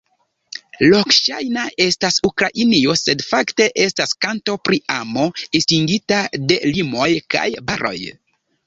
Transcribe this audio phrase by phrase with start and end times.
[0.93, 5.29] Lokŝajna estas Ukrainio sed fakte estas kanto pri amo
[5.61, 7.97] estingita de limoj kaj baroj.